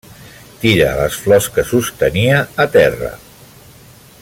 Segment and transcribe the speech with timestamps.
[0.61, 3.13] Tira les flors que sostenia a terra.